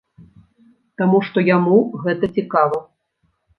Таму 1.01 1.17
што 1.27 1.45
яму 1.51 1.77
гэта 2.07 2.33
цікава. 2.41 2.83